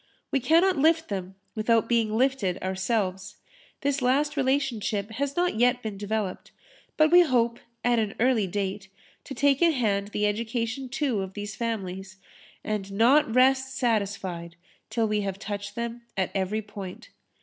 [0.31, 3.35] We cannot lift them without being lifted ourselves.
[3.81, 6.49] This last relationship has not yet been developed,
[6.97, 8.87] but we hope, at an early date,
[9.25, 12.17] to take in hand the education too of these families
[12.63, 14.55] and not rest satisfied
[14.89, 17.09] till we have touched them at every point.